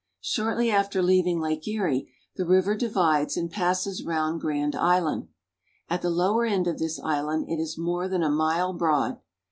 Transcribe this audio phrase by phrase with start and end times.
[0.21, 5.27] Shortly after leaving Lake Erie, the river divides and passes round Grand Island.
[5.89, 9.19] At the lower end of this island it is more than a mile broad.